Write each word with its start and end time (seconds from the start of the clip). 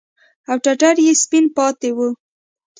او 0.49 0.55
ټټر 0.63 0.95
يې 1.05 1.13
سپين 1.23 1.45
پاته 1.55 1.89
وي. 1.97 2.09